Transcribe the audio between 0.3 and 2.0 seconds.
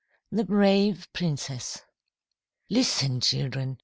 THE BRAVE PRINCESS